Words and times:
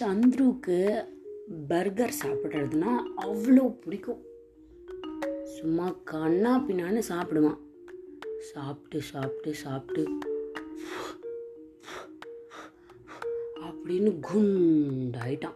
சந்துருக்கு 0.00 1.04
burger 1.68 2.14
சாப்பிட்றதுனா 2.24 3.02
அவ்வளோ 3.16 3.68
பிடிக்கும். 3.68 4.24
சும்மா 5.44 5.96
கண்ணா 6.04 6.64
பின்னான்னு 6.68 7.02
சாப்பிடுவான். 7.08 7.58
சாப்பிட்டு 8.38 9.00
சாப்பிட்டு 9.00 9.54
சாப்பிட்டு. 9.54 10.18
அப்படின்னு 13.60 14.20
குண்டாயிட்டான். 14.32 15.54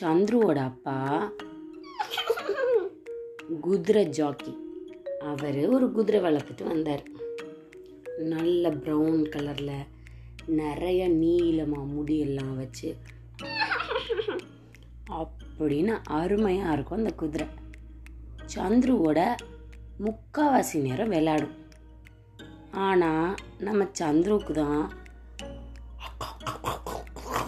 சந்துருவோட 0.00 0.56
அப்பா 0.56 1.32
குதிரை 3.60 4.08
ஜாக்கி. 4.08 4.58
அவர் 5.18 5.68
ஒரு 5.68 5.92
குதிரை 5.92 6.20
வளர்த்துட்டு 6.20 6.62
வந்தார். 6.62 7.02
நல்ல 8.18 8.70
ப்ரௌன் 8.70 9.28
கலரில் 9.28 9.94
நிறைய 10.46 11.08
நீளமாக 11.08 11.92
முடியெல்லாம் 11.94 12.56
வச்சு. 12.56 12.96
அப்படின்னு 15.10 15.98
அருமையாக 16.04 16.72
இருக்கும் 16.72 16.98
அந்த 16.98 17.10
குதிரை. 17.10 17.46
சந்துருவோட 18.54 19.34
முக்காவாசி 20.04 20.80
நேரம் 20.80 21.08
விளையாடும். 21.08 21.54
ஆனால் 22.70 23.34
நம்ம 23.58 23.84
சந்துருக்கு 23.98 24.52
தான் 24.52 24.90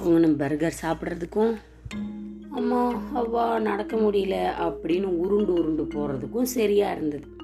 அவனும் 0.03 0.37
பர்கர் 0.37 0.81
சாப்பிட்றதுக்கும் 0.83 1.57
அம்மா 2.51 2.93
அவ்வா 3.15 3.59
நடக்க 3.59 3.97
முடியல 3.97 4.37
அப்படின்னு 4.59 5.05
உருண்டு 5.05 5.53
உருண்டு 5.53 5.85
போகிறதுக்கும் 5.85 6.43
சரியாக 6.43 6.95
இருந்தது 6.95 7.37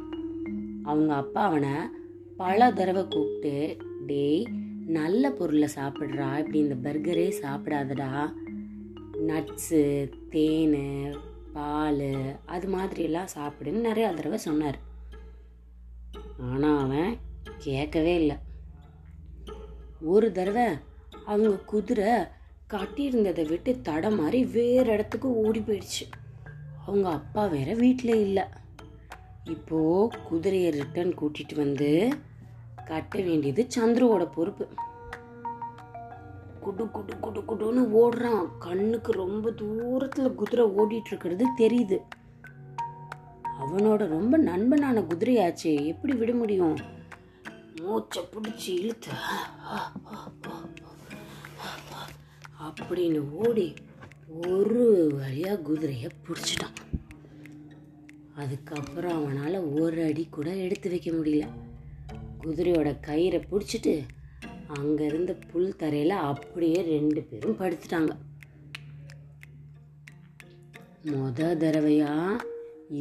அவங்க 0.82 1.14
அப்பா 1.14 1.42
அவனை 1.42 1.72
பல 2.36 2.72
தடவை 2.72 3.06
கூப்பிட்டு 3.08 3.76
டேய் 4.06 4.46
நல்ல 4.86 5.30
பொருளை 5.30 5.68
சாப்பிட்றா. 5.74 6.38
இப்படி 6.38 6.58
இந்த 6.58 6.74
பர்கரே 6.74 7.32
சாப்பிடாதடா. 7.42 8.32
நட்ஸு 9.26 10.10
தேன் 10.30 11.14
பால் 11.52 12.38
அது 12.46 12.68
மாதிரியெல்லாம் 12.68 13.26
சாப்பிடுன்னு 13.36 13.86
நிறையா 13.88 14.14
தடவை 14.14 14.38
சொன்னார். 14.38 14.78
ஆனால் 16.38 16.78
அவன் 16.78 17.16
கேட்கவே 17.58 18.14
இல்லை. 18.14 18.36
ஒரு 20.00 20.32
தடவை 20.32 20.66
அவங்க 21.24 21.50
குதிரை 21.50 22.12
கட்டியிருந்ததை 22.70 23.48
விட்டு 23.48 23.80
தட 23.84 24.16
மாதிரி 24.16 24.44
வேறு 24.44 24.92
இடத்துக்கு 24.92 25.36
ஓடி 25.36 25.60
போயிடுச்சு. 25.60 26.04
அவங்க 26.86 27.08
அப்பா 27.08 27.46
வேற 27.46 27.74
வீட்டில் 27.74 28.14
இல்லை. 28.14 28.42
இப்போது 29.44 30.16
குதிரையை 30.28 30.70
ரிட்டர்ன் 30.70 31.18
கூட்டிகிட்டு 31.18 31.54
வந்து 31.54 32.08
கட்ட 32.84 33.20
வேண்டியது 33.20 33.66
சந்துருவோட 33.76 34.32
பொறுப்பு. 34.32 34.68
குடு 36.60 36.90
குடு 36.90 37.18
குடு 37.18 37.40
குடுன்னு 37.40 37.82
ஓடுறான். 38.02 38.58
கண்ணுக்கு 38.58 39.12
ரொம்ப 39.12 39.50
தூரத்துல 39.50 40.34
குதிரை 40.34 40.66
ஓடிட்டு 40.66 41.06
இருக்கிறது 41.06 41.46
தெரியுது. 41.58 41.98
அவனோட 43.60 44.06
ரொம்ப 44.08 44.38
நண்பனான 44.38 45.00
குதிரையாச்சே. 45.00 45.72
எப்படி 45.84 46.14
விட 46.14 46.32
முடியும்? 46.32 46.76
மூச்சை 47.80 48.22
பிடிச்சி 48.32 48.68
இழுத்து 48.80 49.10
அப்படின்னு 52.66 53.20
ஓடி 53.46 53.74
ஒரு 54.46 54.82
வழியா 55.18 55.62
குதிரையை 55.62 56.10
பிடிச்சிட்டான். 56.24 56.76
அதுக்கப்புறம் 58.34 59.16
அவனால் 59.20 59.56
ஒரு 59.80 60.04
அடி 60.04 60.26
கூட 60.30 60.48
எடுத்து 60.56 60.90
வைக்க 60.90 61.10
முடியல. 61.10 61.46
குதிரையோட 62.44 62.90
கயிறை 63.08 63.40
பிடிச்சிட்டு 63.50 63.94
அங்கே 64.76 65.04
இருந்த 65.10 65.32
புல் 65.50 65.76
தரையில் 65.80 66.14
அப்படியே 66.30 66.78
ரெண்டு 66.94 67.20
பேரும் 67.28 67.58
படுத்துட்டாங்க. 67.60 68.12
மொத 71.10 71.48
தடவையாக 71.62 72.42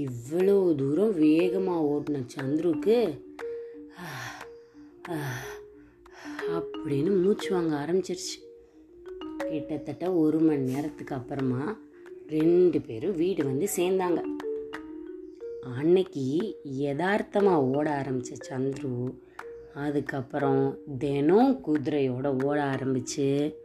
இவ்வளோ 0.03 0.57
தூரம் 0.79 1.13
வேகமாக 1.23 1.87
ஓட்டின 1.93 2.23
சந்துருக்கு 2.35 2.97
அப்படின்னு 6.57 7.11
மூச்சு 7.23 7.49
வாங்க 7.55 7.73
ஆரம்பிச்சிருச்சு. 7.81 8.37
கிட்டத்தட்ட 9.49 10.05
ஒரு 10.21 10.39
மணி 10.47 10.63
நேரத்துக்கு 10.73 11.13
அப்புறமா 11.19 11.63
ரெண்டு 12.35 12.77
பேரும் 12.87 13.19
வீடு 13.21 13.41
வந்து 13.51 13.67
சேர்ந்தாங்க. 13.77 14.21
அன்னைக்கு 15.79 16.25
யதார்த்தமாக 16.85 17.67
ஓட 17.75 17.87
ஆரம்பித்த 17.99 18.49
சந்துரு 18.49 18.91
அதுக்கப்புறம் 19.73 20.79
தினம் 20.97 21.61
குதிரையோட 21.67 22.43
ஓட 22.43 22.63
ஆரம்பிச்சு 22.63 23.55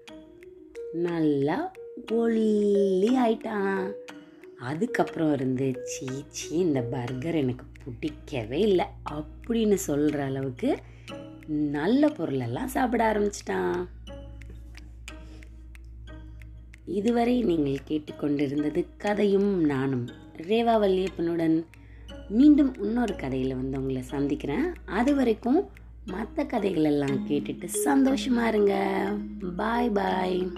நல்லா 0.92 1.72
ஒல்லி 2.12 3.10
ஆயிட்டான். 3.24 3.92
அதுக்கப்புறம் 4.58 5.32
இருந்து 5.32 5.66
சீச்சி 5.84 6.48
இந்த 6.50 6.80
பர்கர் 6.82 7.34
எனக்கு 7.34 7.64
பிடிக்கவே 7.84 8.60
இல்லை 8.60 8.86
அப்படின்னு 9.10 9.74
சொல்கிற 9.74 10.24
அளவுக்கு 10.24 10.76
நல்ல 11.46 12.08
பொருளெல்லாம் 12.08 12.68
சாப்பிட 12.68 13.02
ஆரம்பிச்சிட்டான். 13.12 13.86
இதுவரை 16.84 17.42
நீங்கள் 17.42 17.86
கேட்டுக்கொண்டிருந்தது 17.88 18.84
கதையும் 18.98 19.64
நானும் 19.64 20.06
ரேவா 20.36 20.74
வல்லியப்பனுடன் 20.84 21.64
மீண்டும் 22.28 22.72
இன்னொரு 22.80 23.16
கதையில் 23.16 23.56
வந்து 23.56 23.78
உங்களை 23.78 24.02
சந்திக்கிறேன். 24.02 24.74
அது 24.84 25.14
வரைக்கும் 25.14 25.70
மற்ற 26.10 26.44
கதைகளெல்லாம் 26.44 27.18
கேட்டுட்டு 27.28 27.68
சந்தோஷமா 27.84 28.46
இருங்க. 28.46 29.06
பாய் 29.56 29.90
பாய். 29.90 30.52